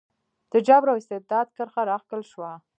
[0.51, 2.51] د جبر او استبداد کرښه راښکل شوه.